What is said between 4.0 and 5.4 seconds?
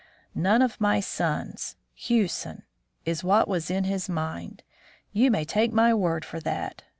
mind; you